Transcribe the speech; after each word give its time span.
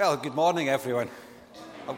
Well, 0.00 0.16
good 0.16 0.34
morning, 0.34 0.70
everyone. 0.70 1.10
I've, 1.86 1.96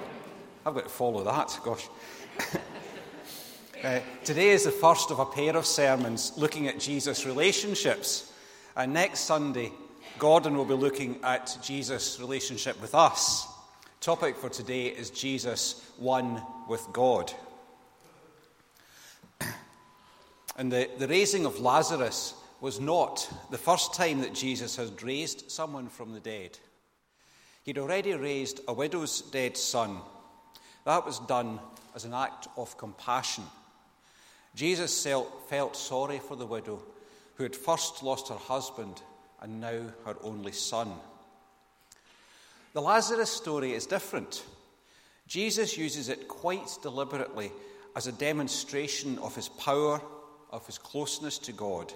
I've 0.67 0.75
got 0.75 0.83
to 0.83 0.91
follow 0.91 1.23
that, 1.23 1.57
gosh. 1.63 1.89
uh, 3.85 4.01
today 4.25 4.49
is 4.49 4.65
the 4.65 4.73
first 4.73 5.13
of 5.13 5.21
a 5.21 5.25
pair 5.25 5.57
of 5.57 5.65
sermons 5.65 6.33
looking 6.37 6.67
at 6.67 6.81
Jesus' 6.81 7.25
relationships. 7.25 8.33
And 8.75 8.93
next 8.93 9.21
Sunday, 9.21 9.71
Gordon 10.19 10.57
will 10.57 10.65
be 10.65 10.75
looking 10.75 11.21
at 11.23 11.57
Jesus' 11.63 12.19
relationship 12.19 12.83
with 12.83 12.93
us. 12.97 13.47
Topic 14.01 14.35
for 14.35 14.49
today 14.49 14.87
is 14.87 15.11
Jesus 15.11 15.89
one 15.97 16.43
with 16.69 16.85
God. 16.93 17.33
And 20.57 20.73
the, 20.73 20.91
the 20.99 21.07
raising 21.07 21.47
of 21.47 21.61
Lazarus 21.61 22.35
was 22.61 22.81
not 22.81 23.33
the 23.53 23.59
first 23.59 23.95
time 23.95 24.23
that 24.23 24.35
Jesus 24.35 24.75
had 24.75 25.01
raised 25.05 25.53
someone 25.53 25.87
from 25.87 26.13
the 26.13 26.21
dead. 26.21 26.59
He'd 27.63 27.79
already 27.79 28.13
raised 28.15 28.61
a 28.67 28.73
widow's 28.73 29.21
dead 29.23 29.57
son. 29.57 29.99
That 30.85 31.07
was 31.07 31.21
done 31.21 31.61
as 31.95 32.05
an 32.05 32.15
act 32.15 32.49
of 32.57 32.77
compassion. 32.77 33.45
Jesus 34.55 35.07
felt 35.49 35.77
sorry 35.77 36.19
for 36.19 36.37
the 36.37 36.47
widow 36.47 36.83
who 37.37 37.45
had 37.45 37.57
first 37.57 38.03
lost 38.03 38.29
her 38.29 38.35
husband 38.35 39.01
and 39.41 39.61
now 39.61 39.83
her 40.05 40.17
only 40.23 40.53
son. 40.53 40.93
The 42.73 42.83
Lazarus 42.83 43.31
story 43.31 43.73
is 43.73 43.87
different. 43.87 44.45
Jesus 45.27 45.79
uses 45.79 46.09
it 46.09 46.29
quite 46.29 46.79
deliberately 46.83 47.53
as 47.95 48.07
a 48.07 48.13
demonstration 48.13 49.19
of 49.19 49.37
his 49.37 49.49
power, 49.49 50.01
of 50.51 50.67
his 50.67 50.79
closeness 50.79 51.39
to 51.39 51.53
God. 51.53 51.93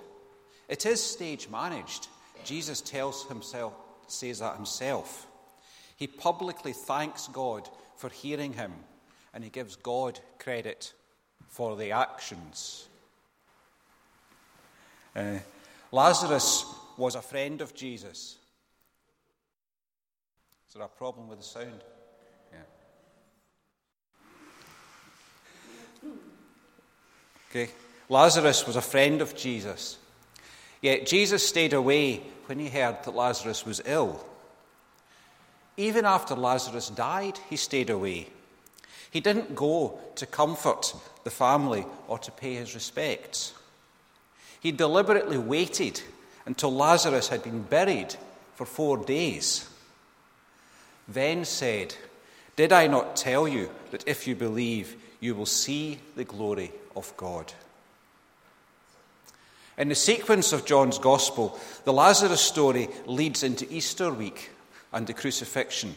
It 0.69 0.87
is 0.87 1.03
stage 1.03 1.49
managed. 1.49 2.09
Jesus 2.45 2.81
tells 2.81 3.25
himself, 3.27 3.75
says 4.07 4.39
that 4.39 4.57
himself. 4.57 5.27
He 5.97 6.07
publicly 6.07 6.73
thanks 6.73 7.27
God 7.29 7.69
for 7.97 8.11
hearing 8.11 8.53
him, 8.53 8.73
and 9.33 9.43
he 9.43 9.51
gives 9.51 9.77
God 9.77 10.21
credit 10.39 10.93
for 11.49 11.77
the 11.77 11.93
actions. 11.93 12.87
Uh, 15.15 15.39
Lazarus 15.91 16.67
was 16.99 17.15
a 17.15 17.23
friend 17.23 17.63
of 17.63 17.75
Jesus. 17.75 18.37
Is 20.69 20.75
there 20.75 20.83
a 20.83 20.89
problem 20.89 21.29
with 21.29 21.39
the 21.39 21.45
sound? 21.45 21.83
Yeah. 26.03 26.11
Okay. 27.51 27.71
Lazarus 28.11 28.67
was 28.67 28.77
a 28.77 28.83
friend 28.83 29.23
of 29.23 29.35
Jesus. 29.35 29.97
Yet 30.83 31.07
Jesus 31.07 31.47
stayed 31.47 31.73
away 31.73 32.19
when 32.47 32.59
he 32.59 32.69
heard 32.69 33.03
that 33.05 33.15
Lazarus 33.15 33.65
was 33.65 33.81
ill. 33.87 34.23
Even 35.77 36.05
after 36.05 36.35
Lazarus 36.35 36.89
died, 36.89 37.39
he 37.51 37.57
stayed 37.57 37.91
away. 37.91 38.29
He 39.11 39.21
didn't 39.21 39.55
go 39.55 39.99
to 40.17 40.27
comfort 40.27 40.95
the 41.25 41.31
family 41.31 41.87
or 42.09 42.19
to 42.19 42.31
pay 42.31 42.55
his 42.55 42.75
respects. 42.75 43.53
He 44.61 44.73
deliberately 44.73 45.39
waited 45.39 46.01
until 46.47 46.73
Lazarus 46.73 47.29
had 47.29 47.43
been 47.43 47.63
buried 47.63 48.17
for 48.55 48.65
four 48.65 48.97
days. 48.97 49.69
Then 51.07 51.45
said, 51.45 51.95
Did 52.57 52.73
I 52.73 52.87
not 52.87 53.17
tell 53.17 53.47
you 53.47 53.71
that 53.91 54.07
if 54.07 54.27
you 54.27 54.35
believe, 54.35 54.97
you 55.21 55.35
will 55.35 55.47
see 55.47 55.99
the 56.17 56.25
glory 56.25 56.73
of 56.95 57.15
God? 57.17 57.53
In 59.79 59.89
the 59.89 59.95
sequence 59.95 60.53
of 60.55 60.65
John's 60.65 60.99
Gospel, 60.99 61.59
the 61.85 61.93
Lazarus 61.93 62.41
story 62.41 62.89
leads 63.05 63.43
into 63.43 63.71
Easter 63.71 64.11
week 64.11 64.51
and 64.97 65.07
the 65.07 65.13
crucifixion. 65.13 65.95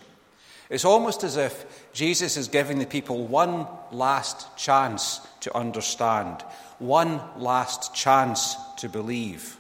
It's 0.69 0.83
almost 0.83 1.23
as 1.23 1.37
if 1.37 1.87
Jesus 1.93 2.35
is 2.35 2.49
giving 2.49 2.79
the 2.79 2.85
people 2.85 3.25
one 3.25 3.65
last 3.93 4.57
chance 4.57 5.21
to 5.39 5.55
understand, 5.55 6.41
one 6.79 7.21
last 7.37 7.95
chance 7.95 8.57
to 8.79 8.89
believe. 8.89 9.57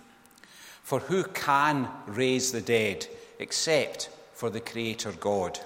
For 0.83 0.99
who 0.99 1.23
can 1.23 1.87
raise 2.05 2.51
the 2.51 2.59
dead 2.59 3.07
except 3.39 4.09
for 4.33 4.49
the 4.49 4.59
Creator 4.59 5.13
God? 5.13 5.57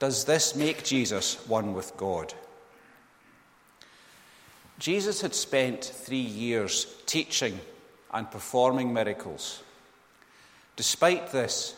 Does 0.00 0.24
this 0.24 0.56
make 0.56 0.82
Jesus 0.82 1.36
one 1.46 1.72
with 1.72 1.96
God? 1.96 2.34
Jesus 4.80 5.20
had 5.20 5.36
spent 5.36 5.84
three 5.84 6.16
years 6.16 6.96
teaching 7.06 7.60
and 8.12 8.28
performing 8.28 8.92
miracles. 8.92 9.62
Despite 10.74 11.30
this, 11.30 11.76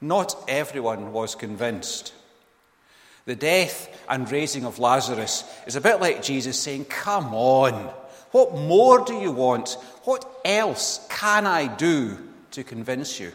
not 0.00 0.36
everyone 0.48 1.12
was 1.12 1.34
convinced. 1.34 2.12
The 3.24 3.36
death 3.36 3.88
and 4.08 4.30
raising 4.30 4.64
of 4.64 4.78
Lazarus 4.78 5.44
is 5.66 5.76
a 5.76 5.80
bit 5.80 6.00
like 6.00 6.22
Jesus 6.22 6.58
saying, 6.58 6.84
Come 6.84 7.34
on, 7.34 7.72
what 8.30 8.54
more 8.54 9.04
do 9.04 9.14
you 9.14 9.32
want? 9.32 9.76
What 10.04 10.24
else 10.44 11.06
can 11.10 11.46
I 11.46 11.66
do 11.66 12.18
to 12.52 12.62
convince 12.62 13.18
you? 13.18 13.32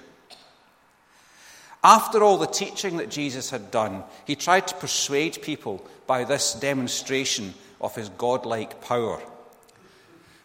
After 1.84 2.24
all 2.24 2.38
the 2.38 2.46
teaching 2.46 2.98
that 2.98 3.10
Jesus 3.10 3.50
had 3.50 3.72
done, 3.72 4.04
he 4.26 4.36
tried 4.36 4.68
to 4.68 4.76
persuade 4.76 5.42
people 5.42 5.86
by 6.06 6.24
this 6.24 6.54
demonstration 6.54 7.54
of 7.82 7.96
his 7.96 8.10
godlike 8.10 8.82
power. 8.82 9.20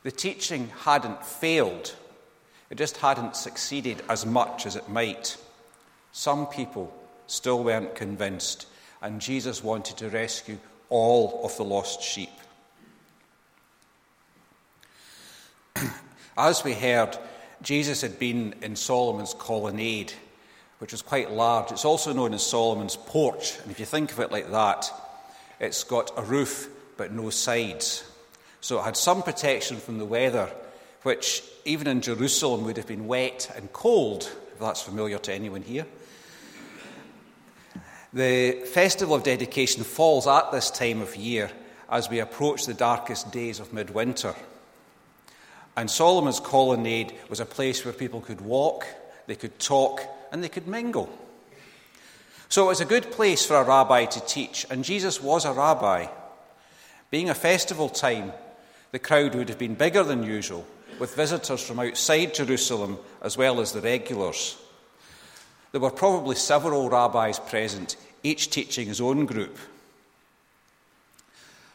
The 0.03 0.11
teaching 0.11 0.71
hadn't 0.85 1.25
failed, 1.25 1.95
it 2.71 2.79
just 2.79 2.97
hadn't 2.97 3.37
succeeded 3.37 4.03
as 4.09 4.25
much 4.25 4.65
as 4.65 4.77
it 4.77 4.89
might. 4.89 5.37
Some 6.17 6.47
people 6.47 6.91
still 7.27 7.63
weren't 7.63 7.95
convinced, 7.95 8.67
and 9.03 9.21
Jesus 9.21 9.63
wanted 9.63 9.99
to 9.99 10.09
rescue 10.09 10.57
all 10.89 11.45
of 11.45 11.55
the 11.59 11.63
lost 11.63 12.01
sheep. 12.01 12.31
As 16.39 16.65
we 16.65 16.73
heard, 16.73 17.19
Jesus 17.61 18.01
had 18.01 18.19
been 18.19 18.55
in 18.63 18.77
Solomon's 18.77 19.35
colonnade, 19.35 20.15
which 20.79 20.93
was 20.93 21.03
quite 21.03 21.33
large. 21.33 21.71
It's 21.71 21.85
also 21.85 22.15
known 22.15 22.33
as 22.33 22.43
Solomon's 22.43 22.97
porch, 22.97 23.59
and 23.63 23.71
if 23.71 23.79
you 23.79 23.85
think 23.85 24.11
of 24.11 24.21
it 24.21 24.33
like 24.33 24.51
that, 24.53 24.91
it's 25.61 25.85
got 25.85 26.13
a 26.17 26.23
roof 26.23 26.71
but 26.97 27.13
no 27.13 27.29
sides. 27.29 28.11
So 28.63 28.81
it 28.81 28.85
had 28.85 28.97
some 28.97 29.23
protection 29.23 29.77
from 29.77 29.99
the 29.99 30.07
weather, 30.07 30.49
which 31.03 31.43
even 31.67 31.87
in 31.87 32.01
Jerusalem 32.01 32.65
would 32.65 32.79
have 32.79 32.87
been 32.87 33.07
wet 33.07 33.53
and 33.55 33.71
cold, 33.75 34.35
if 34.55 34.61
that's 34.61 34.81
familiar 34.81 35.19
to 35.19 35.35
anyone 35.35 35.61
here. 35.61 35.85
The 38.17 38.53
festival 38.73 39.15
of 39.15 39.25
dedication 39.25 39.85
falls 39.85 40.27
at 40.27 40.51
this 40.51 40.71
time 40.71 41.03
of 41.03 41.17
year 41.17 41.51
as 41.91 42.09
we 42.09 42.21
approach 42.21 42.65
the 42.65 42.73
darkest 42.73 43.31
days 43.31 43.61
of 43.61 43.75
midwinter. 43.75 44.35
And 45.77 45.91
Solomon's 45.91 46.41
colonnade 46.41 47.13
was 47.29 47.41
a 47.41 47.45
place 47.45 47.85
where 47.85 47.93
people 47.93 48.23
could 48.23 48.41
walk, 48.41 48.87
they 49.27 49.35
could 49.35 49.59
talk, 49.59 50.01
and 50.33 50.43
they 50.43 50.49
could 50.49 50.67
mingle. 50.67 51.11
So 52.49 52.65
it 52.65 52.69
was 52.69 52.81
a 52.81 52.87
good 52.87 53.11
place 53.11 53.45
for 53.45 53.57
a 53.57 53.65
rabbi 53.65 54.07
to 54.07 54.21
teach, 54.25 54.65
and 54.71 54.83
Jesus 54.83 55.23
was 55.23 55.45
a 55.45 55.53
rabbi. 55.53 56.07
Being 57.11 57.29
a 57.29 57.35
festival 57.35 57.91
time, 57.91 58.33
the 58.93 58.99
crowd 58.99 59.35
would 59.35 59.51
have 59.51 59.59
been 59.59 59.75
bigger 59.75 60.03
than 60.03 60.23
usual, 60.23 60.67
with 60.99 61.15
visitors 61.17 61.63
from 61.63 61.81
outside 61.81 62.33
Jerusalem 62.33 62.97
as 63.21 63.37
well 63.37 63.61
as 63.61 63.73
the 63.73 63.83
regulars. 63.83 64.57
There 65.73 65.83
were 65.83 65.91
probably 65.91 66.37
several 66.37 66.89
rabbis 66.89 67.39
present, 67.39 67.97
each 68.27 68.51
teaching 68.51 68.89
his 68.89 69.01
own 69.01 69.25
group. 69.25 69.57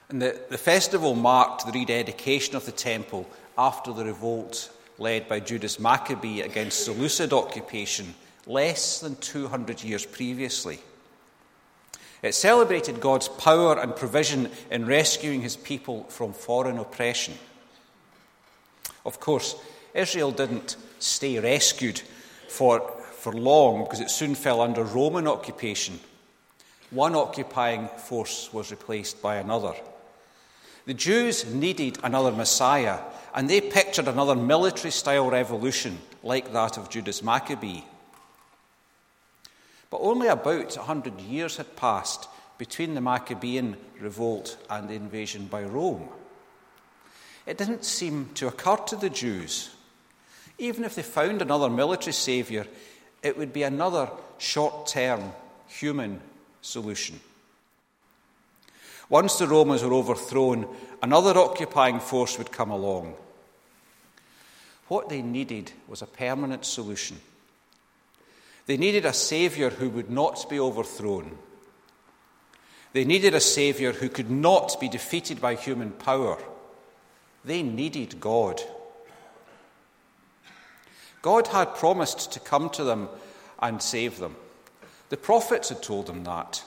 And 0.09 0.22
the, 0.22 0.39
the 0.50 0.57
festival 0.57 1.16
marked 1.16 1.66
the 1.66 1.72
rededication 1.72 2.56
of 2.56 2.66
the 2.66 2.73
temple 2.73 3.29
after 3.57 3.94
the 3.94 4.03
revolt 4.03 4.69
led 4.97 5.29
by 5.29 5.39
Judas 5.39 5.79
Maccabee 5.79 6.41
against 6.41 6.84
Seleucid 6.84 7.31
occupation 7.31 8.13
less 8.45 9.00
than 9.00 9.16
200 9.16 9.81
years 9.84 10.06
previously. 10.06 10.79
It 12.21 12.36
celebrated 12.36 13.00
God's 13.00 13.30
power 13.30 13.80
and 13.80 13.95
provision 13.95 14.51
in 14.69 14.86
rescuing 14.86 15.42
his 15.42 15.56
people 15.56 16.03
from 16.03 16.33
foreign 16.33 16.77
oppression. 16.77 17.36
Of 19.06 19.19
course, 19.19 19.56
Israel 19.94 20.31
didn't 20.31 20.75
stay 21.00 21.39
rescued 21.39 22.01
for, 22.48 22.81
for 23.13 23.31
long 23.31 23.86
because 23.86 24.01
it 24.01 24.12
soon 24.12 24.36
fell 24.36 24.62
under 24.62 24.83
Roman 24.83 25.27
occupation. 25.27 26.00
One 26.91 27.15
occupying 27.15 27.88
force 27.88 28.51
was 28.53 28.69
replaced 28.69 29.21
by 29.21 29.38
another. 29.38 29.73
The 30.85 30.93
Jews 30.93 31.45
needed 31.45 31.97
another 32.03 32.31
Messiah, 32.31 32.99
and 33.33 33.49
they 33.49 33.61
pictured 33.61 34.07
another 34.07 34.35
military 34.35 34.91
style 34.91 35.29
revolution 35.29 35.99
like 36.21 36.51
that 36.51 36.77
of 36.77 36.89
Judas 36.89 37.23
Maccabee. 37.23 37.83
But 39.89 40.01
only 40.01 40.27
about 40.27 40.75
100 40.75 41.21
years 41.21 41.57
had 41.57 41.75
passed 41.75 42.27
between 42.57 42.93
the 42.93 43.01
Maccabean 43.01 43.77
revolt 43.99 44.57
and 44.69 44.89
the 44.89 44.93
invasion 44.93 45.45
by 45.45 45.63
Rome. 45.63 46.09
It 47.45 47.57
didn't 47.57 47.85
seem 47.85 48.29
to 48.35 48.47
occur 48.47 48.77
to 48.88 48.95
the 48.95 49.09
Jews. 49.09 49.71
Even 50.57 50.83
if 50.83 50.95
they 50.95 51.03
found 51.03 51.41
another 51.41 51.69
military 51.69 52.13
saviour, 52.13 52.65
it 53.23 53.38
would 53.38 53.53
be 53.53 53.63
another 53.63 54.09
short 54.38 54.88
term 54.88 55.33
human 55.67 56.21
solution. 56.62 57.19
Once 59.10 59.38
the 59.38 59.48
Romans 59.48 59.84
were 59.84 59.94
overthrown, 59.94 60.68
another 61.02 61.38
occupying 61.38 62.00
force 62.00 62.38
would 62.38 62.52
come 62.52 62.72
along. 62.72 63.13
What 64.88 65.10
they 65.10 65.22
needed 65.22 65.72
was 65.88 66.02
a 66.02 66.08
permanent 66.08 66.66
solution. 66.66 67.19
They 68.68 68.78
needed 68.78 69.06
a 69.06 69.13
Saviour 69.13 69.69
who 69.69 69.90
would 69.90 70.10
not 70.10 70.50
be 70.50 70.60
overthrown. 70.60 71.38
They 72.94 73.06
needed 73.06 73.34
a 73.34 73.40
Saviour 73.40 73.94
who 73.94 74.10
could 74.10 74.30
not 74.30 74.80
be 74.80 74.90
defeated 74.90 75.42
by 75.42 75.56
human 75.56 75.92
power. 75.92 76.38
They 77.44 77.63
needed 77.63 78.19
God. 78.19 78.62
God 81.22 81.48
had 81.48 81.75
promised 81.75 82.31
to 82.34 82.40
come 82.40 82.69
to 82.72 82.84
them 82.84 83.10
and 83.60 83.81
save 83.81 84.19
them. 84.19 84.36
The 85.12 85.18
prophets 85.18 85.68
had 85.68 85.84
told 85.84 86.08
them 86.08 86.24
that, 86.24 86.63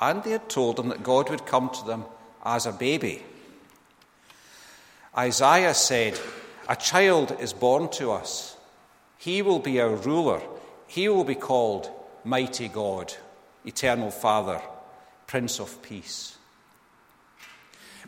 and 0.00 0.24
they 0.24 0.30
had 0.30 0.48
told 0.48 0.76
them 0.76 0.88
that 0.88 1.02
God 1.02 1.28
would 1.28 1.44
come 1.44 1.68
to 1.68 1.84
them 1.84 2.06
as 2.42 2.64
a 2.64 2.72
baby. 2.72 3.22
Isaiah 5.14 5.74
said, 5.74 6.18
A 6.70 6.76
child 6.76 7.36
is 7.38 7.52
born 7.52 7.90
to 7.90 8.12
us. 8.12 8.56
He 9.18 9.42
will 9.42 9.58
be 9.58 9.78
our 9.78 9.94
ruler. 9.94 10.40
He 10.86 11.10
will 11.10 11.24
be 11.24 11.34
called 11.34 11.90
Mighty 12.24 12.68
God, 12.68 13.12
Eternal 13.66 14.10
Father, 14.10 14.62
Prince 15.26 15.60
of 15.60 15.82
Peace. 15.82 16.38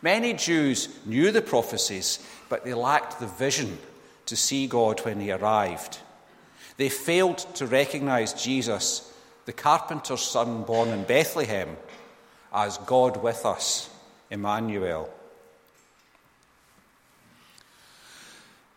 Many 0.01 0.33
Jews 0.33 0.89
knew 1.05 1.31
the 1.31 1.43
prophecies, 1.43 2.27
but 2.49 2.65
they 2.65 2.73
lacked 2.73 3.21
the 3.21 3.27
vision 3.27 3.77
to 4.25 4.35
see 4.35 4.67
God 4.67 5.05
when 5.05 5.21
he 5.21 5.31
arrived. 5.31 5.99
They 6.79 6.89
failed 6.89 7.37
to 7.57 7.67
recognize 7.67 8.33
Jesus, 8.33 9.13
the 9.49 9.55
carpenter's 9.55 10.21
son 10.21 10.63
born 10.65 10.91
in 10.91 11.05
Bethlehem, 11.05 11.75
as 12.53 12.77
God 12.77 13.23
with 13.23 13.47
us, 13.47 13.89
Emmanuel. 14.31 15.09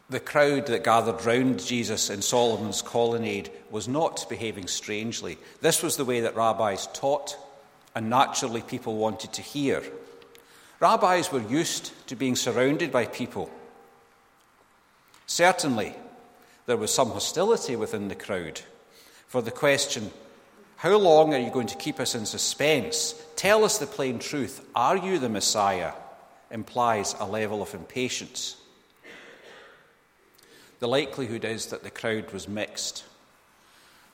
The 0.10 0.22
crowd 0.22 0.68
that 0.68 0.86
gathered 0.86 1.26
round 1.26 1.60
Jesus 1.60 2.10
in 2.10 2.22
Solomon's 2.22 2.82
colonnade 2.82 3.52
was 3.70 3.90
not 3.90 4.26
behaving 4.30 4.68
strangely. 4.68 5.38
This 5.60 5.84
was 5.84 5.98
the 5.98 6.06
way 6.06 6.22
that 6.22 6.38
rabbis 6.38 6.88
taught, 6.94 7.38
and 7.94 8.10
naturally 8.10 8.62
people 8.62 8.96
wanted 8.96 9.34
to 9.34 9.42
hear. 9.42 9.84
Rabbis 10.80 11.34
were 11.34 11.42
used 11.50 11.92
to 12.08 12.16
being 12.16 12.38
surrounded 12.38 12.94
by 12.94 13.08
people 13.08 13.52
Certainly, 15.28 15.96
there 16.66 16.78
was 16.78 16.94
some 16.94 17.12
hostility 17.12 17.76
within 17.76 18.08
the 18.08 18.16
crowd, 18.16 18.62
for 19.28 19.42
the 19.42 19.52
question, 19.52 20.12
How 20.82 20.98
long 20.98 21.36
are 21.36 21.40
you 21.40 21.52
going 21.52 21.68
to 21.68 21.78
keep 21.78 22.00
us 22.00 22.16
in 22.16 22.26
suspense? 22.26 23.14
Tell 23.36 23.64
us 23.64 23.78
the 23.78 23.86
plain 23.86 24.18
truth. 24.18 24.66
Are 24.76 24.98
you 24.98 25.20
the 25.20 25.30
Messiah? 25.30 25.92
implies 26.50 27.14
a 27.20 27.26
level 27.28 27.62
of 27.62 27.76
impatience. 27.76 28.56
The 30.80 30.88
likelihood 30.88 31.46
is 31.46 31.68
that 31.68 31.84
the 31.84 31.92
crowd 31.92 32.32
was 32.32 32.48
mixed. 32.48 33.04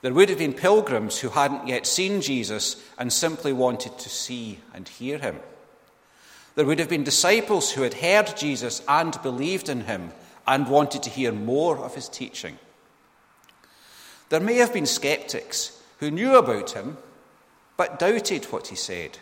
There 0.02 0.12
would 0.12 0.28
have 0.28 0.36
been 0.36 0.52
pilgrims 0.52 1.18
who 1.18 1.30
hadn't 1.30 1.68
yet 1.68 1.86
seen 1.86 2.20
Jesus 2.20 2.76
and 2.98 3.10
simply 3.10 3.54
wanted 3.54 3.98
to 4.00 4.10
see 4.10 4.58
and 4.74 4.86
hear 4.86 5.16
him. 5.16 5.40
There 6.54 6.66
would 6.66 6.80
have 6.80 6.90
been 6.90 7.02
disciples 7.02 7.70
who 7.70 7.80
had 7.80 7.94
heard 7.94 8.36
Jesus 8.36 8.82
and 8.86 9.18
believed 9.22 9.70
in 9.70 9.84
him 9.84 10.10
and 10.46 10.68
wanted 10.68 11.02
to 11.04 11.10
hear 11.10 11.32
more 11.32 11.78
of 11.78 11.94
his 11.94 12.10
teaching. 12.10 12.58
There 14.28 14.38
may 14.38 14.56
have 14.56 14.74
been 14.74 14.84
skeptics 14.84 15.77
who 15.98 16.10
knew 16.10 16.36
about 16.36 16.70
him 16.72 16.96
but 17.76 17.98
doubted 17.98 18.44
what 18.46 18.68
he 18.68 18.76
said. 18.76 19.18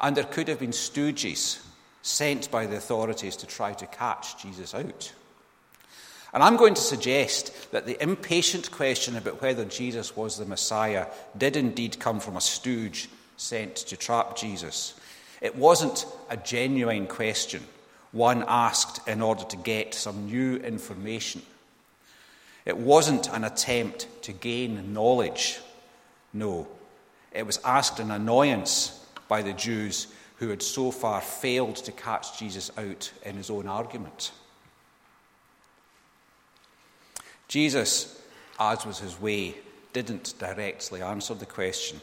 And 0.00 0.16
there 0.16 0.24
could 0.24 0.48
have 0.48 0.60
been 0.60 0.70
stooges 0.70 1.62
sent 2.02 2.50
by 2.50 2.66
the 2.66 2.76
authorities 2.76 3.36
to 3.36 3.46
try 3.46 3.72
to 3.74 3.86
catch 3.86 4.42
Jesus 4.42 4.74
out. 4.74 5.12
And 6.32 6.42
I'm 6.42 6.56
going 6.56 6.74
to 6.74 6.80
suggest 6.80 7.72
that 7.72 7.86
the 7.86 8.00
impatient 8.02 8.70
question 8.70 9.16
about 9.16 9.42
whether 9.42 9.64
Jesus 9.64 10.16
was 10.16 10.36
the 10.36 10.44
Messiah 10.44 11.06
did 11.36 11.56
indeed 11.56 11.98
come 11.98 12.20
from 12.20 12.36
a 12.36 12.40
stooge 12.40 13.08
sent 13.36 13.76
to 13.76 13.96
trap 13.96 14.36
Jesus. 14.36 14.94
It 15.40 15.56
wasn't 15.56 16.06
a 16.28 16.36
genuine 16.36 17.06
question 17.06 17.62
one 18.12 18.44
asked 18.48 19.06
in 19.08 19.22
order 19.22 19.44
to 19.44 19.56
get 19.56 19.94
some 19.94 20.26
new 20.26 20.56
information. 20.56 21.42
It 22.70 22.76
wasn't 22.76 23.28
an 23.30 23.42
attempt 23.42 24.06
to 24.22 24.32
gain 24.32 24.94
knowledge. 24.94 25.58
No, 26.32 26.68
it 27.32 27.44
was 27.44 27.58
asked 27.64 27.98
in 27.98 28.12
annoyance 28.12 29.04
by 29.26 29.42
the 29.42 29.52
Jews 29.52 30.06
who 30.36 30.50
had 30.50 30.62
so 30.62 30.92
far 30.92 31.20
failed 31.20 31.74
to 31.74 31.90
catch 31.90 32.38
Jesus 32.38 32.70
out 32.78 33.10
in 33.24 33.34
his 33.34 33.50
own 33.50 33.66
argument. 33.66 34.30
Jesus, 37.48 38.22
as 38.60 38.86
was 38.86 39.00
his 39.00 39.20
way, 39.20 39.56
didn't 39.92 40.34
directly 40.38 41.02
answer 41.02 41.34
the 41.34 41.46
question. 41.46 42.00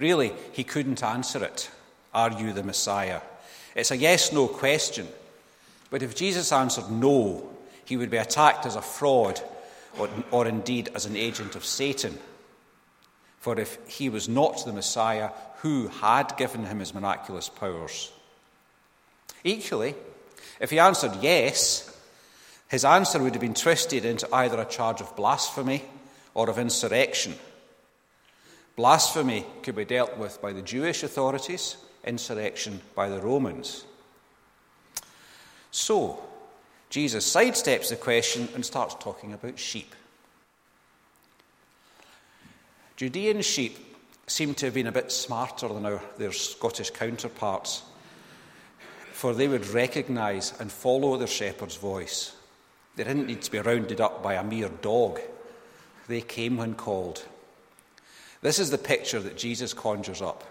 Really, 0.00 0.32
he 0.50 0.64
couldn't 0.64 1.04
answer 1.04 1.44
it. 1.44 1.70
Are 2.12 2.32
you 2.32 2.52
the 2.52 2.64
Messiah? 2.64 3.20
It's 3.76 3.92
a 3.92 3.96
yes 3.96 4.32
no 4.32 4.48
question. 4.48 5.06
But 5.90 6.02
if 6.02 6.16
Jesus 6.16 6.50
answered 6.50 6.90
no, 6.90 7.52
he 7.92 7.96
would 7.98 8.08
be 8.08 8.16
attacked 8.16 8.64
as 8.64 8.74
a 8.74 8.80
fraud 8.80 9.38
or, 9.98 10.08
or 10.30 10.46
indeed 10.46 10.88
as 10.94 11.04
an 11.04 11.14
agent 11.14 11.54
of 11.54 11.62
Satan. 11.62 12.18
For 13.38 13.60
if 13.60 13.76
he 13.86 14.08
was 14.08 14.30
not 14.30 14.64
the 14.64 14.72
Messiah, 14.72 15.28
who 15.58 15.88
had 15.88 16.38
given 16.38 16.64
him 16.64 16.78
his 16.78 16.94
miraculous 16.94 17.50
powers? 17.50 18.10
Equally, 19.44 19.94
if 20.58 20.70
he 20.70 20.78
answered 20.78 21.12
yes, 21.20 21.94
his 22.70 22.86
answer 22.86 23.18
would 23.22 23.34
have 23.34 23.42
been 23.42 23.52
twisted 23.52 24.06
into 24.06 24.34
either 24.34 24.58
a 24.58 24.64
charge 24.64 25.02
of 25.02 25.14
blasphemy 25.14 25.84
or 26.32 26.48
of 26.48 26.58
insurrection. 26.58 27.34
Blasphemy 28.74 29.44
could 29.62 29.76
be 29.76 29.84
dealt 29.84 30.16
with 30.16 30.40
by 30.40 30.54
the 30.54 30.62
Jewish 30.62 31.02
authorities, 31.02 31.76
insurrection 32.04 32.80
by 32.94 33.10
the 33.10 33.20
Romans. 33.20 33.84
So, 35.70 36.31
Jesus 36.92 37.34
sidesteps 37.34 37.88
the 37.88 37.96
question 37.96 38.50
and 38.54 38.62
starts 38.62 38.94
talking 39.00 39.32
about 39.32 39.58
sheep. 39.58 39.94
Judean 42.96 43.40
sheep 43.40 43.78
seem 44.26 44.52
to 44.52 44.66
have 44.66 44.74
been 44.74 44.86
a 44.86 44.92
bit 44.92 45.10
smarter 45.10 45.68
than 45.68 45.86
our, 45.86 46.02
their 46.18 46.32
Scottish 46.32 46.90
counterparts, 46.90 47.82
for 49.12 49.32
they 49.32 49.48
would 49.48 49.66
recognise 49.68 50.52
and 50.60 50.70
follow 50.70 51.16
their 51.16 51.26
shepherd's 51.26 51.76
voice. 51.76 52.36
They 52.96 53.04
didn't 53.04 53.26
need 53.26 53.40
to 53.40 53.50
be 53.50 53.58
rounded 53.60 54.02
up 54.02 54.22
by 54.22 54.34
a 54.34 54.44
mere 54.44 54.68
dog, 54.68 55.18
they 56.08 56.20
came 56.20 56.58
when 56.58 56.74
called. 56.74 57.24
This 58.42 58.58
is 58.58 58.70
the 58.70 58.76
picture 58.76 59.20
that 59.20 59.38
Jesus 59.38 59.72
conjures 59.72 60.20
up 60.20 60.44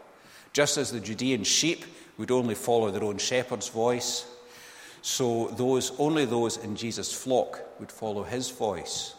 just 0.54 0.78
as 0.78 0.92
the 0.92 1.00
Judean 1.00 1.44
sheep 1.44 1.86
would 2.18 2.32
only 2.32 2.56
follow 2.56 2.92
their 2.92 3.04
own 3.04 3.18
shepherd's 3.18 3.70
voice, 3.70 4.26
so 5.02 5.48
those 5.58 5.92
only 6.00 6.26
those 6.26 6.58
in 6.58 6.76
Jesus' 6.76 7.12
flock 7.12 7.60
would 7.80 7.92
follow 7.92 8.24
his 8.24 8.50
voice. 8.50 9.16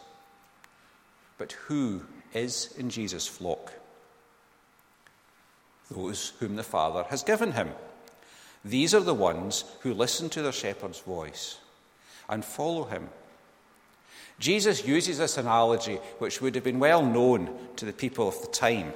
But 1.38 1.52
who 1.52 2.02
is 2.32 2.72
in 2.78 2.88
Jesus' 2.88 3.26
flock? 3.26 3.72
Those 5.90 6.32
whom 6.38 6.56
the 6.56 6.62
Father 6.62 7.02
has 7.10 7.22
given 7.24 7.52
him. 7.52 7.70
These 8.64 8.94
are 8.94 9.00
the 9.00 9.14
ones 9.14 9.64
who 9.80 9.92
listen 9.92 10.28
to 10.30 10.42
their 10.42 10.52
shepherd's 10.52 11.00
voice 11.00 11.58
and 12.28 12.44
follow 12.44 12.84
him. 12.84 13.08
Jesus 14.38 14.86
uses 14.86 15.18
this 15.18 15.36
analogy, 15.36 15.96
which 16.18 16.40
would 16.40 16.54
have 16.54 16.64
been 16.64 16.78
well 16.78 17.04
known 17.04 17.50
to 17.76 17.84
the 17.84 17.92
people 17.92 18.28
of 18.28 18.40
the 18.40 18.48
time 18.48 18.92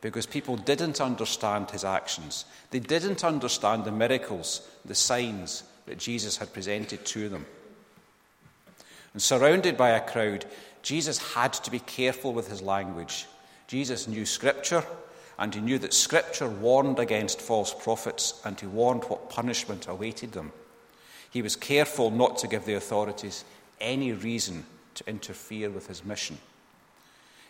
because 0.00 0.26
people 0.26 0.56
didn't 0.56 1.00
understand 1.00 1.70
his 1.70 1.84
actions. 1.84 2.46
They 2.70 2.80
didn't 2.80 3.22
understand 3.22 3.84
the 3.84 3.92
miracles, 3.92 4.66
the 4.84 4.94
signs 4.94 5.62
that 5.86 5.98
Jesus 5.98 6.36
had 6.36 6.52
presented 6.52 7.04
to 7.06 7.28
them. 7.28 7.46
And 9.12 9.20
surrounded 9.20 9.76
by 9.76 9.90
a 9.90 10.00
crowd, 10.00 10.44
Jesus 10.82 11.34
had 11.34 11.52
to 11.54 11.70
be 11.70 11.80
careful 11.80 12.32
with 12.32 12.48
his 12.48 12.62
language. 12.62 13.26
Jesus 13.66 14.08
knew 14.08 14.26
Scripture, 14.26 14.84
and 15.38 15.54
he 15.54 15.60
knew 15.60 15.78
that 15.78 15.94
Scripture 15.94 16.48
warned 16.48 16.98
against 16.98 17.40
false 17.40 17.74
prophets, 17.74 18.40
and 18.44 18.58
he 18.58 18.66
warned 18.66 19.04
what 19.04 19.30
punishment 19.30 19.88
awaited 19.88 20.32
them. 20.32 20.52
He 21.30 21.42
was 21.42 21.56
careful 21.56 22.10
not 22.10 22.38
to 22.38 22.48
give 22.48 22.64
the 22.64 22.74
authorities 22.74 23.44
any 23.80 24.12
reason 24.12 24.66
to 24.94 25.08
interfere 25.08 25.70
with 25.70 25.86
his 25.86 26.04
mission. 26.04 26.38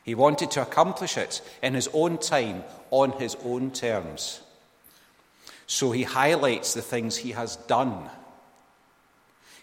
He 0.04 0.14
wanted 0.14 0.50
to 0.52 0.62
accomplish 0.62 1.16
it 1.16 1.40
in 1.62 1.74
his 1.74 1.88
own 1.92 2.18
time, 2.18 2.64
on 2.90 3.12
his 3.12 3.36
own 3.44 3.70
terms. 3.70 4.40
So 5.66 5.92
he 5.92 6.02
highlights 6.02 6.74
the 6.74 6.82
things 6.82 7.16
he 7.16 7.32
has 7.32 7.56
done. 7.56 8.10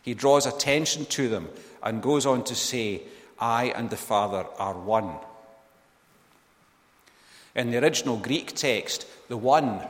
He 0.10 0.16
draws 0.16 0.48
attention 0.48 1.06
to 1.06 1.30
them 1.30 1.50
and 1.84 2.02
goes 2.02 2.26
on 2.26 2.44
to 2.46 2.56
say, 2.56 3.04
I 3.38 3.66
and 3.66 3.92
the 3.92 3.96
Father 3.96 4.44
are 4.58 4.74
one. 4.74 5.14
In 7.54 7.70
the 7.70 7.78
original 7.78 8.18
Greek 8.18 8.56
text, 8.56 9.06
the 9.28 9.38
one 9.38 9.82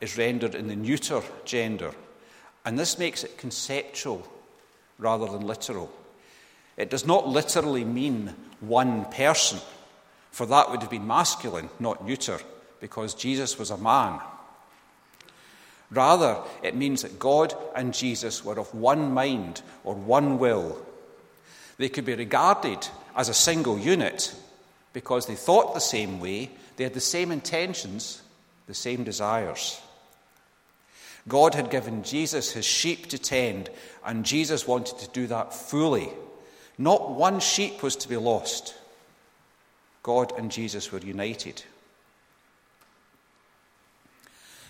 is 0.00 0.16
rendered 0.16 0.54
in 0.54 0.68
the 0.68 0.76
neuter 0.76 1.22
gender, 1.44 1.92
and 2.64 2.78
this 2.78 3.00
makes 3.00 3.24
it 3.24 3.36
conceptual 3.36 4.24
rather 4.96 5.26
than 5.26 5.44
literal. 5.44 5.90
It 6.76 6.88
does 6.88 7.04
not 7.04 7.26
literally 7.26 7.84
mean 7.84 8.36
one 8.60 9.06
person, 9.06 9.58
for 10.30 10.46
that 10.46 10.70
would 10.70 10.82
have 10.82 10.90
been 10.90 11.08
masculine, 11.08 11.68
not 11.80 12.06
neuter, 12.06 12.38
because 12.78 13.12
Jesus 13.12 13.58
was 13.58 13.72
a 13.72 13.76
man. 13.76 14.20
Rather, 15.92 16.38
it 16.62 16.74
means 16.74 17.02
that 17.02 17.18
God 17.18 17.54
and 17.76 17.92
Jesus 17.92 18.44
were 18.44 18.58
of 18.58 18.74
one 18.74 19.12
mind 19.12 19.60
or 19.84 19.94
one 19.94 20.38
will. 20.38 20.80
They 21.76 21.90
could 21.90 22.06
be 22.06 22.14
regarded 22.14 22.88
as 23.14 23.28
a 23.28 23.34
single 23.34 23.78
unit 23.78 24.34
because 24.94 25.26
they 25.26 25.34
thought 25.34 25.74
the 25.74 25.80
same 25.80 26.18
way, 26.18 26.50
they 26.76 26.84
had 26.84 26.94
the 26.94 27.00
same 27.00 27.30
intentions, 27.30 28.22
the 28.66 28.74
same 28.74 29.04
desires. 29.04 29.80
God 31.28 31.54
had 31.54 31.70
given 31.70 32.02
Jesus 32.02 32.52
his 32.52 32.64
sheep 32.64 33.08
to 33.08 33.18
tend, 33.18 33.70
and 34.04 34.24
Jesus 34.24 34.66
wanted 34.66 34.98
to 34.98 35.08
do 35.08 35.26
that 35.28 35.54
fully. 35.54 36.08
Not 36.78 37.12
one 37.12 37.38
sheep 37.38 37.82
was 37.82 37.96
to 37.96 38.08
be 38.08 38.16
lost. 38.16 38.74
God 40.02 40.32
and 40.36 40.50
Jesus 40.50 40.90
were 40.90 40.98
united. 40.98 41.62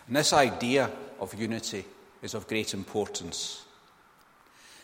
And 0.06 0.16
this 0.16 0.32
idea 0.32 0.90
of 1.22 1.32
unity 1.34 1.84
is 2.20 2.34
of 2.34 2.48
great 2.48 2.74
importance. 2.74 3.64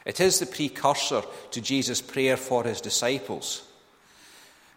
It 0.07 0.21
is 0.21 0.39
the 0.39 0.47
precursor 0.47 1.23
to 1.51 1.61
Jesus' 1.61 2.01
prayer 2.01 2.37
for 2.37 2.65
his 2.65 2.81
disciples. 2.81 3.65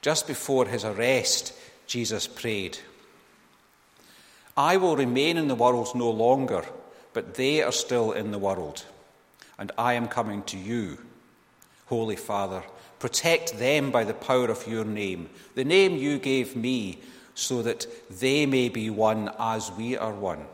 Just 0.01 0.27
before 0.27 0.65
his 0.65 0.83
arrest, 0.83 1.53
Jesus 1.85 2.27
prayed, 2.27 2.79
I 4.57 4.77
will 4.77 4.97
remain 4.97 5.37
in 5.37 5.47
the 5.47 5.55
world 5.55 5.89
no 5.95 6.09
longer, 6.09 6.65
but 7.13 7.35
they 7.35 7.61
are 7.61 7.71
still 7.71 8.11
in 8.11 8.31
the 8.31 8.39
world, 8.39 8.83
and 9.57 9.71
I 9.77 9.93
am 9.93 10.07
coming 10.07 10.43
to 10.43 10.57
you. 10.57 10.97
Holy 11.85 12.15
Father, 12.15 12.63
protect 12.99 13.59
them 13.59 13.91
by 13.91 14.03
the 14.03 14.13
power 14.13 14.49
of 14.49 14.67
your 14.67 14.83
name, 14.83 15.29
the 15.55 15.63
name 15.63 15.95
you 15.95 16.17
gave 16.17 16.55
me, 16.55 16.99
so 17.35 17.61
that 17.61 17.85
they 18.09 18.45
may 18.45 18.67
be 18.67 18.89
one 18.89 19.29
as 19.39 19.71
we 19.71 19.95
are 19.95 20.13
one. 20.13 20.45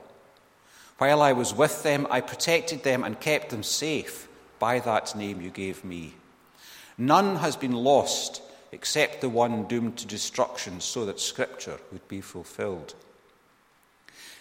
While 0.97 1.21
I 1.21 1.33
was 1.33 1.53
with 1.53 1.83
them, 1.83 2.07
I 2.09 2.21
protected 2.21 2.83
them 2.83 3.03
and 3.03 3.19
kept 3.19 3.49
them 3.49 3.63
safe 3.63 4.27
by 4.59 4.79
that 4.79 5.15
name 5.15 5.41
you 5.41 5.49
gave 5.49 5.85
me. 5.85 6.15
None 6.97 7.35
has 7.37 7.55
been 7.55 7.73
lost 7.73 8.41
except 8.71 9.21
the 9.21 9.29
one 9.29 9.67
doomed 9.67 9.97
to 9.97 10.07
destruction, 10.07 10.81
so 10.81 11.05
that 11.05 11.19
Scripture 11.19 11.79
would 11.91 12.05
be 12.07 12.21
fulfilled. 12.21 12.95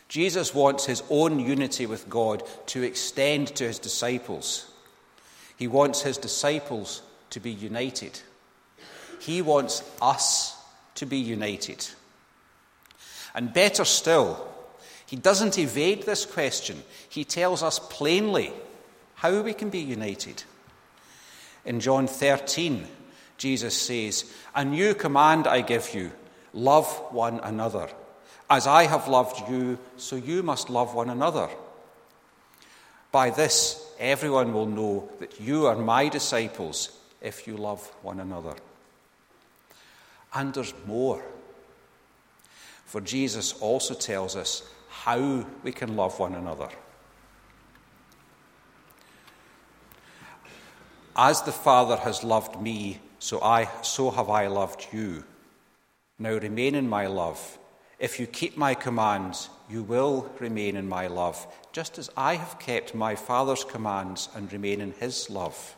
Jesus 0.08 0.54
wants 0.54 0.86
his 0.86 1.02
own 1.10 1.38
unity 1.38 1.86
with 1.86 2.08
God 2.08 2.42
to 2.66 2.82
extend 2.82 3.48
to 3.56 3.64
his 3.64 3.78
disciples. 3.78 4.70
He 5.56 5.68
wants 5.68 6.02
his 6.02 6.18
disciples 6.18 7.02
to 7.30 7.40
be 7.40 7.50
united. 7.50 8.20
He 9.20 9.42
wants 9.42 9.82
us 10.00 10.56
to 10.96 11.06
be 11.06 11.18
united. 11.18 11.86
And 13.34 13.52
better 13.52 13.84
still, 13.84 14.48
he 15.06 15.16
doesn't 15.16 15.58
evade 15.58 16.02
this 16.02 16.26
question. 16.26 16.82
He 17.08 17.24
tells 17.24 17.62
us 17.62 17.78
plainly 17.78 18.52
how 19.14 19.40
we 19.40 19.54
can 19.54 19.70
be 19.70 19.78
united. 19.78 20.42
In 21.64 21.80
John 21.80 22.06
13, 22.06 22.86
Jesus 23.38 23.76
says, 23.76 24.32
A 24.54 24.64
new 24.64 24.94
command 24.94 25.46
I 25.46 25.60
give 25.60 25.94
you 25.94 26.10
love 26.52 26.88
one 27.10 27.38
another. 27.40 27.88
As 28.50 28.66
I 28.66 28.84
have 28.84 29.08
loved 29.08 29.48
you, 29.50 29.78
so 29.96 30.16
you 30.16 30.42
must 30.42 30.70
love 30.70 30.94
one 30.94 31.10
another. 31.10 31.48
By 33.12 33.30
this, 33.30 33.84
everyone 33.98 34.52
will 34.52 34.66
know 34.66 35.08
that 35.20 35.40
you 35.40 35.66
are 35.66 35.76
my 35.76 36.08
disciples 36.08 36.90
if 37.20 37.46
you 37.46 37.56
love 37.56 37.80
one 38.02 38.20
another. 38.20 38.54
And 40.34 40.52
there's 40.52 40.74
more. 40.86 41.24
For 42.84 43.00
Jesus 43.00 43.52
also 43.54 43.94
tells 43.94 44.36
us 44.36 44.62
how 45.06 45.46
we 45.62 45.70
can 45.70 45.94
love 45.94 46.18
one 46.18 46.34
another. 46.34 46.68
As 51.14 51.42
the 51.42 51.52
Father 51.52 51.96
has 51.98 52.24
loved 52.24 52.60
me, 52.60 52.98
so, 53.20 53.40
I, 53.40 53.68
so 53.82 54.10
have 54.10 54.28
I 54.28 54.48
loved 54.48 54.88
you. 54.92 55.22
Now 56.18 56.32
remain 56.32 56.74
in 56.74 56.88
my 56.88 57.06
love. 57.06 57.56
If 58.00 58.18
you 58.18 58.26
keep 58.26 58.56
my 58.56 58.74
commands, 58.74 59.48
you 59.70 59.84
will 59.84 60.28
remain 60.40 60.74
in 60.74 60.88
my 60.88 61.06
love, 61.06 61.46
just 61.70 61.98
as 61.98 62.10
I 62.16 62.34
have 62.34 62.58
kept 62.58 62.92
my 62.92 63.14
Father's 63.14 63.62
commands 63.62 64.28
and 64.34 64.52
remain 64.52 64.80
in 64.80 64.90
his 64.90 65.30
love. 65.30 65.76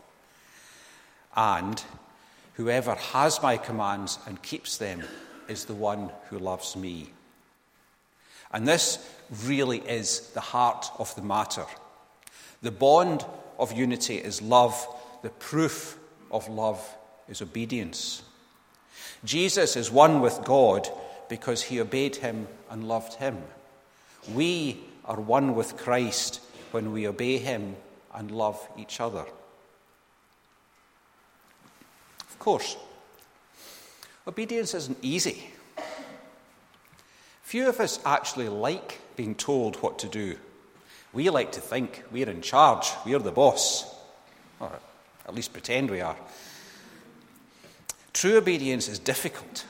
And 1.37 1.85
whoever 2.55 2.95
has 2.95 3.43
my 3.43 3.59
commands 3.59 4.19
and 4.27 4.41
keeps 4.41 4.79
them 4.79 5.03
is 5.49 5.67
the 5.67 5.75
one 5.75 6.13
who 6.31 6.39
loves 6.39 6.75
me. 6.77 7.13
And 8.53 8.67
this 8.67 8.99
really 9.45 9.79
is 9.79 10.31
the 10.31 10.41
heart 10.41 10.91
of 10.99 11.15
the 11.15 11.23
matter. 11.23 11.67
The 12.63 12.71
bond 12.71 13.25
of 13.59 13.73
unity 13.73 14.17
is 14.17 14.41
love, 14.43 14.87
the 15.23 15.31
proof 15.31 15.99
of 16.31 16.49
love 16.49 16.83
is 17.29 17.43
obedience. 17.43 18.23
Jesus 19.25 19.77
is 19.77 19.91
one 19.91 20.21
with 20.21 20.45
God 20.45 20.89
because 21.29 21.63
he 21.63 21.81
obeyed 21.81 22.17
him 22.17 22.49
and 22.71 22.89
loved 22.89 23.15
him. 23.15 23.39
We 24.33 24.81
are 25.05 25.21
one 25.21 25.55
with 25.55 25.77
Christ 25.77 26.41
when 26.71 26.93
we 26.93 27.09
obey 27.09 27.39
him 27.39 27.77
and 28.15 28.31
love 28.31 28.67
each 28.77 29.01
other. 29.01 29.25
Of 32.21 32.39
course, 32.39 32.77
obedience 34.27 34.75
isn't 34.75 34.99
easy. 35.03 35.51
Few 37.49 37.67
of 37.67 37.81
us 37.81 37.99
actually 38.05 38.51
like 38.51 39.01
being 39.17 39.35
told 39.35 39.77
what 39.77 40.01
to 40.01 40.07
do. 40.07 40.37
We 41.15 41.31
like 41.31 41.53
to 41.53 41.63
think 41.63 42.03
we're 42.13 42.29
in 42.29 42.43
charge, 42.43 42.91
we're 43.07 43.21
the 43.21 43.33
boss, 43.33 43.87
or 44.61 44.71
at 45.27 45.35
least 45.35 45.55
pretend 45.55 45.91
we 45.91 46.03
are. 46.03 46.17
True 48.13 48.37
obedience 48.37 48.87
is 48.89 48.99
difficult. 48.99 49.65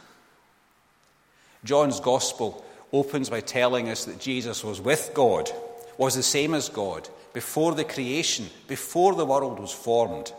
John's 1.62 2.00
Gospel 2.00 2.64
opens 2.92 3.30
by 3.30 3.42
telling 3.42 3.88
us 3.88 4.06
that 4.06 4.18
Jesus 4.18 4.64
was 4.64 4.80
with 4.80 5.12
God, 5.14 5.48
was 5.96 6.16
the 6.16 6.22
same 6.24 6.54
as 6.54 6.68
God, 6.68 7.08
before 7.32 7.76
the 7.76 7.84
creation, 7.84 8.46
before 8.66 9.14
the 9.14 9.24
world 9.24 9.60
was 9.60 9.70
formed. 9.70 10.32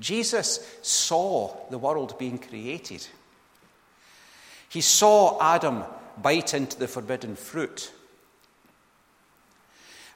Jesus 0.00 0.58
saw 0.82 1.56
the 1.70 1.78
world 1.78 2.18
being 2.18 2.38
created. 2.38 3.06
He 4.68 4.80
saw 4.80 5.40
Adam 5.40 5.84
bite 6.22 6.54
into 6.54 6.78
the 6.78 6.88
forbidden 6.88 7.36
fruit. 7.36 7.92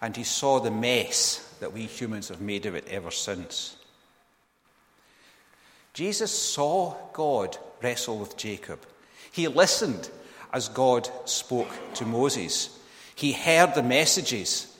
And 0.01 0.17
he 0.17 0.25
saw 0.25 0.61
the 0.61 0.71
mess 0.71 1.55
that 1.61 1.73
we 1.73 1.83
humans 1.83 2.29
have 2.29 2.41
made 2.41 2.67
of 2.67 2.75
it 2.75 2.87
ever 2.89 3.11
since. 3.11 3.77
Jesus 5.95 6.31
saw 6.31 6.95
God 7.13 7.57
wrestle 7.83 8.19
with 8.19 8.37
Jacob. 8.37 8.81
He 9.33 9.49
listened 9.49 10.11
as 10.53 10.69
God 10.69 11.09
spoke 11.25 11.71
to 11.95 12.05
Moses. 12.05 12.79
He 13.15 13.33
heard 13.33 13.75
the 13.75 13.83
messages 13.83 14.77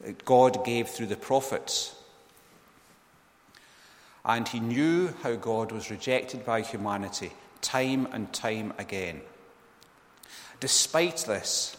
that 0.00 0.24
God 0.24 0.64
gave 0.64 0.88
through 0.88 1.06
the 1.06 1.16
prophets. 1.16 1.94
And 4.24 4.46
he 4.48 4.58
knew 4.58 5.14
how 5.22 5.36
God 5.36 5.70
was 5.70 5.90
rejected 5.90 6.44
by 6.44 6.62
humanity 6.62 7.32
time 7.62 8.06
and 8.12 8.32
time 8.32 8.72
again. 8.78 9.20
Despite 10.60 11.18
this, 11.26 11.76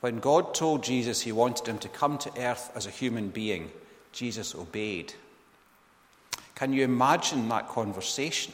when 0.00 0.18
God 0.18 0.54
told 0.54 0.84
Jesus 0.84 1.20
he 1.20 1.32
wanted 1.32 1.66
him 1.66 1.78
to 1.78 1.88
come 1.88 2.18
to 2.18 2.40
earth 2.40 2.70
as 2.74 2.86
a 2.86 2.90
human 2.90 3.28
being, 3.28 3.70
Jesus 4.12 4.54
obeyed. 4.54 5.14
Can 6.54 6.72
you 6.72 6.84
imagine 6.84 7.48
that 7.48 7.68
conversation? 7.68 8.52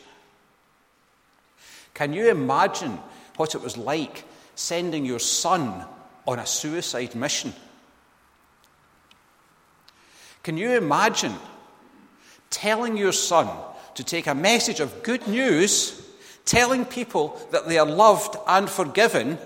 Can 1.95 2.13
you 2.13 2.31
imagine 2.31 2.99
what 3.37 3.55
it 3.55 3.63
was 3.63 3.77
like 3.77 4.25
sending 4.55 5.05
your 5.05 5.19
son 5.19 5.85
on 6.27 6.39
a 6.39 6.47
suicide 6.47 7.15
mission? 7.15 7.53
Can 10.43 10.57
you 10.57 10.71
imagine 10.71 11.35
telling 12.49 12.97
your 12.97 13.13
son 13.13 13.49
to 13.95 14.05
take 14.05 14.27
a 14.27 14.35
message 14.35 14.81
of 14.81 15.03
good 15.03 15.27
news 15.27 16.01
telling 16.45 16.85
people 16.85 17.41
that 17.53 17.69
they 17.69 17.79
are 17.79 17.87
loved 17.87 18.37
and 18.47 18.69
forgiven, 18.69 19.39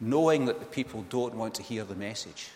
knowing 0.00 0.46
that 0.46 0.60
the 0.60 0.66
people 0.66 1.04
don't 1.08 1.34
want 1.34 1.54
to 1.54 1.62
hear 1.62 1.84
the 1.84 1.94
message. 1.94 2.48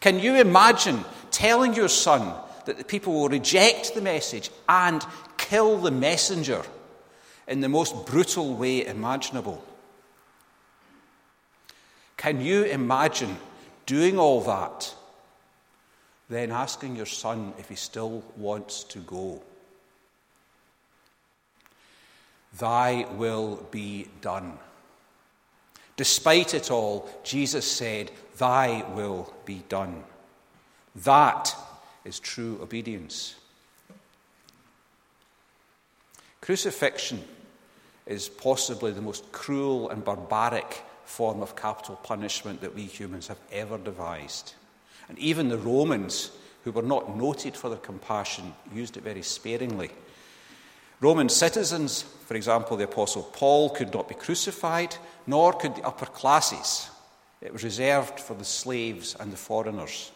Can 0.00 0.18
you 0.18 0.34
imagine 0.36 1.04
telling 1.30 1.74
your 1.74 1.88
son 1.88 2.34
that 2.64 2.78
the 2.78 2.84
people 2.84 3.12
will 3.12 3.28
reject 3.28 3.94
the 3.94 4.00
message 4.00 4.50
and 4.68 5.04
kill 5.36 5.78
the 5.78 5.90
messenger 5.90 6.62
in 7.46 7.60
the 7.60 7.68
most 7.68 8.06
brutal 8.06 8.54
way 8.54 8.86
imaginable. 8.86 9.62
Can 12.16 12.40
you 12.40 12.64
imagine 12.64 13.36
doing 13.86 14.18
all 14.18 14.40
that, 14.42 14.94
then 16.30 16.50
asking 16.50 16.96
your 16.96 17.06
son 17.06 17.52
if 17.58 17.68
he 17.68 17.74
still 17.74 18.24
wants 18.36 18.84
to 18.84 19.00
go? 19.00 19.42
Thy 22.58 23.06
will 23.16 23.66
be 23.70 24.08
done. 24.20 24.58
Despite 25.96 26.54
it 26.54 26.70
all, 26.70 27.08
Jesus 27.22 27.70
said, 27.70 28.10
Thy 28.38 28.84
will 28.94 29.32
be 29.44 29.62
done. 29.68 30.04
That 30.96 31.54
is 32.04 32.18
true 32.20 32.58
obedience. 32.62 33.36
Crucifixion 36.40 37.22
is 38.06 38.28
possibly 38.28 38.92
the 38.92 39.00
most 39.00 39.32
cruel 39.32 39.88
and 39.88 40.04
barbaric 40.04 40.82
form 41.04 41.42
of 41.42 41.56
capital 41.56 41.96
punishment 41.96 42.60
that 42.60 42.74
we 42.74 42.82
humans 42.82 43.28
have 43.28 43.38
ever 43.50 43.78
devised. 43.78 44.54
And 45.08 45.18
even 45.18 45.48
the 45.48 45.58
Romans, 45.58 46.30
who 46.64 46.72
were 46.72 46.82
not 46.82 47.16
noted 47.16 47.56
for 47.56 47.68
their 47.68 47.78
compassion, 47.78 48.52
used 48.72 48.96
it 48.96 49.04
very 49.04 49.22
sparingly. 49.22 49.90
Roman 51.00 51.28
citizens, 51.28 52.02
for 52.02 52.34
example, 52.34 52.76
the 52.76 52.84
Apostle 52.84 53.22
Paul, 53.22 53.70
could 53.70 53.92
not 53.92 54.08
be 54.08 54.14
crucified, 54.14 54.96
nor 55.26 55.52
could 55.52 55.76
the 55.76 55.86
upper 55.86 56.06
classes. 56.06 56.88
It 57.40 57.52
was 57.52 57.64
reserved 57.64 58.20
for 58.20 58.34
the 58.34 58.44
slaves 58.44 59.16
and 59.18 59.32
the 59.32 59.36
foreigners. 59.36 60.10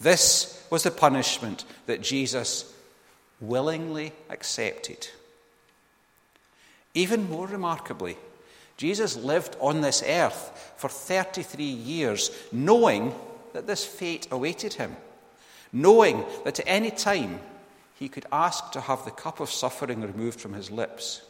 This 0.00 0.66
was 0.70 0.82
the 0.82 0.90
punishment 0.90 1.64
that 1.86 2.00
Jesus 2.00 2.72
willingly 3.40 4.12
accepted. 4.28 5.08
Even 6.94 7.28
more 7.30 7.46
remarkably, 7.46 8.16
Jesus 8.76 9.14
lived 9.16 9.56
on 9.60 9.82
this 9.82 10.02
earth 10.02 10.74
for 10.76 10.88
33 10.88 11.62
years, 11.62 12.30
knowing 12.50 13.14
that 13.52 13.66
this 13.66 13.84
fate 13.84 14.26
awaited 14.30 14.74
him, 14.74 14.96
knowing 15.72 16.24
that 16.44 16.58
at 16.58 16.66
any 16.66 16.90
time 16.90 17.40
he 18.00 18.08
could 18.08 18.24
ask 18.32 18.72
to 18.72 18.80
have 18.80 19.04
the 19.04 19.10
cup 19.10 19.40
of 19.40 19.50
suffering 19.50 20.00
removed 20.00 20.40
from 20.40 20.54
his 20.54 20.70
lips. 20.70 21.20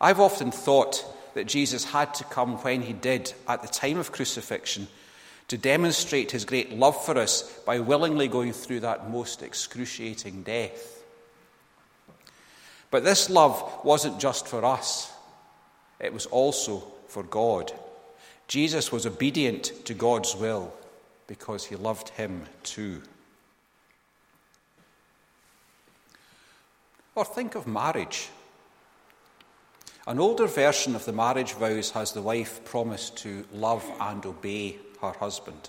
I've 0.00 0.20
often 0.20 0.52
thought 0.52 1.04
that 1.34 1.48
Jesus 1.48 1.84
had 1.84 2.14
to 2.14 2.24
come 2.24 2.56
when 2.58 2.82
he 2.82 2.92
did 2.92 3.34
at 3.48 3.62
the 3.62 3.68
time 3.68 3.98
of 3.98 4.12
crucifixion 4.12 4.86
to 5.48 5.58
demonstrate 5.58 6.30
his 6.30 6.44
great 6.44 6.72
love 6.72 7.04
for 7.04 7.18
us 7.18 7.42
by 7.66 7.80
willingly 7.80 8.28
going 8.28 8.52
through 8.52 8.80
that 8.80 9.10
most 9.10 9.42
excruciating 9.42 10.44
death. 10.44 11.02
But 12.92 13.02
this 13.02 13.28
love 13.28 13.84
wasn't 13.84 14.20
just 14.20 14.46
for 14.46 14.64
us, 14.64 15.12
it 15.98 16.12
was 16.12 16.26
also 16.26 16.84
for 17.08 17.24
God. 17.24 17.72
Jesus 18.46 18.92
was 18.92 19.04
obedient 19.04 19.64
to 19.86 19.94
God's 19.94 20.36
will 20.36 20.72
because 21.26 21.64
he 21.64 21.74
loved 21.74 22.10
him 22.10 22.44
too. 22.62 23.02
Or 27.18 27.24
think 27.24 27.56
of 27.56 27.66
marriage. 27.66 28.28
An 30.06 30.20
older 30.20 30.46
version 30.46 30.94
of 30.94 31.04
the 31.04 31.12
marriage 31.12 31.54
vows 31.54 31.90
has 31.90 32.12
the 32.12 32.22
wife 32.22 32.64
promise 32.64 33.10
to 33.10 33.44
love 33.52 33.84
and 34.00 34.24
obey 34.24 34.78
her 35.02 35.10
husband. 35.10 35.68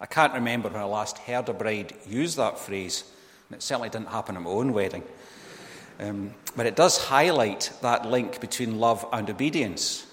I 0.00 0.06
can't 0.06 0.34
remember 0.34 0.68
when 0.68 0.80
I 0.82 0.84
last 0.84 1.18
heard 1.18 1.48
a 1.48 1.52
bride 1.52 1.94
use 2.08 2.34
that 2.34 2.58
phrase, 2.58 3.04
and 3.48 3.56
it 3.56 3.62
certainly 3.62 3.88
didn't 3.88 4.08
happen 4.08 4.34
at 4.34 4.42
my 4.42 4.50
own 4.50 4.72
wedding. 4.72 5.04
Um, 6.00 6.34
but 6.56 6.66
it 6.66 6.74
does 6.74 6.98
highlight 6.98 7.70
that 7.82 8.04
link 8.04 8.40
between 8.40 8.80
love 8.80 9.06
and 9.12 9.30
obedience. 9.30 10.12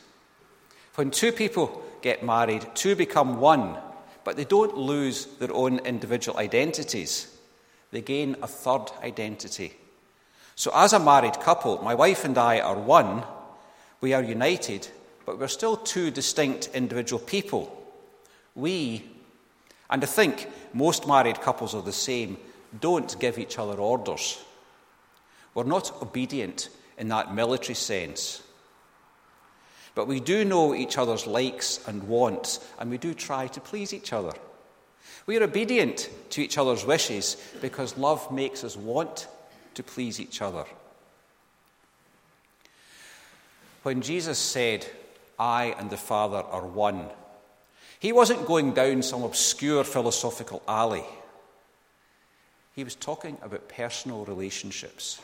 When 0.94 1.10
two 1.10 1.32
people 1.32 1.84
get 2.04 2.24
married, 2.24 2.68
two 2.76 2.96
become 2.96 3.40
one, 3.40 3.78
but 4.26 4.38
they 4.38 4.46
don't 4.46 4.78
lose 4.78 5.26
their 5.40 5.52
own 5.52 5.80
individual 5.80 6.38
identities. 6.38 7.31
They 7.92 8.02
gain 8.02 8.38
a 8.42 8.48
third 8.48 8.86
identity. 9.04 9.74
So, 10.56 10.72
as 10.74 10.94
a 10.94 11.00
married 11.00 11.40
couple, 11.40 11.82
my 11.84 11.96
wife 11.96 12.24
and 12.24 12.38
I 12.38 12.60
are 12.60 12.78
one. 12.78 13.24
We 14.00 14.14
are 14.14 14.24
united, 14.24 14.88
but 15.26 15.40
we're 15.40 15.48
still 15.48 15.78
two 15.78 16.12
distinct 16.12 16.70
individual 16.74 17.20
people. 17.20 17.78
We, 18.56 19.10
and 19.90 20.04
I 20.04 20.08
think 20.08 20.48
most 20.74 21.08
married 21.08 21.42
couples 21.42 21.76
are 21.76 21.82
the 21.82 21.92
same, 21.92 22.38
don't 22.80 23.20
give 23.20 23.38
each 23.38 23.60
other 23.60 23.80
orders. 23.80 24.42
We're 25.54 25.64
not 25.64 26.02
obedient 26.02 26.70
in 26.98 27.10
that 27.10 27.36
military 27.36 27.76
sense. 27.76 28.42
But 29.94 30.08
we 30.08 30.22
do 30.22 30.46
know 30.46 30.74
each 30.74 30.98
other's 30.98 31.28
likes 31.28 31.86
and 31.88 32.04
wants, 32.04 32.66
and 32.80 32.90
we 32.90 32.98
do 32.98 33.14
try 33.14 33.48
to 33.48 33.60
please 33.60 33.94
each 33.94 34.14
other. 34.14 34.32
We 35.26 35.38
are 35.38 35.44
obedient 35.44 36.10
to 36.32 36.42
each 36.42 36.58
other's 36.58 36.86
wishes 36.86 37.38
because 37.62 37.98
love 37.98 38.32
makes 38.32 38.64
us 38.64 38.76
want 38.76 39.28
to 39.76 39.84
please 39.84 40.20
each 40.20 40.42
other. 40.42 40.66
When 43.84 44.02
Jesus 44.02 44.38
said, 44.38 44.86
I 45.40 45.76
and 45.78 45.90
the 45.90 45.98
Father 45.98 46.38
are 46.38 46.66
one, 46.66 47.08
he 48.00 48.12
wasn't 48.12 48.48
going 48.48 48.74
down 48.74 49.02
some 49.02 49.24
obscure 49.24 49.84
philosophical 49.84 50.62
alley. 50.68 51.04
He 52.76 52.84
was 52.84 52.96
talking 52.96 53.38
about 53.42 53.70
personal 53.70 54.26
relationships. 54.26 55.22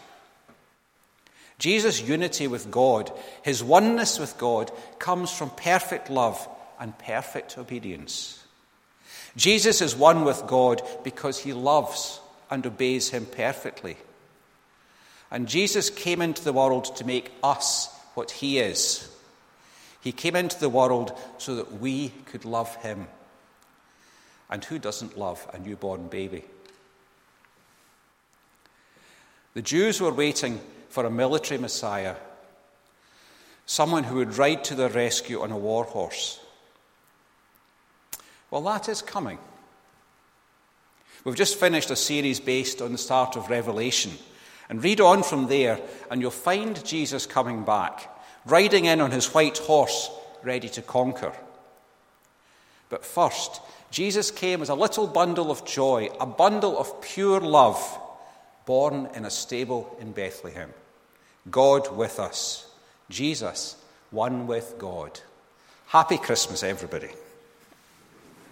Jesus' 1.60 2.02
unity 2.02 2.48
with 2.48 2.70
God, 2.70 3.12
his 3.42 3.64
oneness 3.64 4.20
with 4.20 4.38
God, 4.38 4.72
comes 5.00 5.32
from 5.32 5.50
perfect 5.50 6.10
love 6.10 6.48
and 6.80 6.98
perfect 7.00 7.58
obedience. 7.58 8.44
Jesus 9.38 9.82
is 9.82 9.96
one 9.96 10.26
with 10.26 10.48
God 10.48 10.82
because 11.04 11.38
he 11.38 11.54
loves 11.54 12.20
and 12.50 12.66
obeys 12.66 13.10
him 13.10 13.26
perfectly. 13.26 13.96
And 15.30 15.48
Jesus 15.48 15.90
came 15.90 16.22
into 16.22 16.44
the 16.44 16.54
world 16.54 16.96
to 16.98 17.06
make 17.06 17.32
us 17.44 17.94
what 18.16 18.32
he 18.32 18.58
is. 18.60 19.08
He 20.02 20.12
came 20.12 20.36
into 20.36 20.60
the 20.60 20.70
world 20.70 21.12
so 21.38 21.56
that 21.56 21.80
we 21.80 22.10
could 22.26 22.46
love 22.46 22.76
him. 22.78 23.08
And 24.50 24.64
who 24.64 24.80
doesn't 24.80 25.18
love 25.18 25.48
a 25.54 25.60
newborn 25.60 26.08
baby? 26.08 26.44
The 29.54 29.62
Jews 29.62 30.02
were 30.02 30.14
waiting 30.14 30.62
for 30.90 31.06
a 31.06 31.12
military 31.12 31.60
Messiah, 31.60 32.16
someone 33.66 34.06
who 34.06 34.16
would 34.16 34.38
ride 34.38 34.64
to 34.66 34.76
their 34.76 34.90
rescue 34.90 35.42
on 35.42 35.52
a 35.52 35.58
war 35.58 35.84
horse. 35.84 36.40
Well, 38.50 38.62
that 38.64 38.88
is 38.90 39.02
coming. 39.02 39.40
We've 41.24 41.36
just 41.36 41.60
finished 41.60 41.92
a 41.92 41.96
series 41.96 42.40
based 42.40 42.82
on 42.82 42.92
the 42.94 42.98
start 42.98 43.36
of 43.36 43.50
Revelation. 43.50 44.14
And 44.70 44.84
read 44.84 45.02
on 45.02 45.24
from 45.24 45.48
there, 45.48 45.80
and 46.12 46.22
you'll 46.22 46.32
find 46.32 46.84
Jesus 46.86 47.26
coming 47.26 47.64
back, 47.64 48.10
riding 48.46 48.86
in 48.86 49.02
on 49.02 49.12
his 49.12 49.34
white 49.34 49.58
horse, 49.58 50.10
ready 50.44 50.70
to 50.70 50.82
conquer. 50.82 51.34
But 52.90 53.06
first, 53.06 53.62
Jesus 53.92 54.32
came 54.32 54.62
as 54.62 54.70
a 54.70 54.76
little 54.76 55.08
bundle 55.08 55.52
of 55.52 55.66
joy, 55.66 56.10
a 56.20 56.26
bundle 56.26 56.78
of 56.78 57.02
pure 57.02 57.40
love, 57.40 58.00
born 58.66 59.10
in 59.16 59.26
a 59.26 59.30
stable 59.30 59.96
in 60.00 60.12
Bethlehem. 60.12 60.74
God 61.50 61.96
with 61.96 62.20
us. 62.20 62.70
Jesus, 63.10 63.78
one 64.12 64.48
with 64.48 64.76
God. 64.78 65.20
Happy 65.88 66.18
Christmas, 66.18 66.64
everybody. 66.64 67.10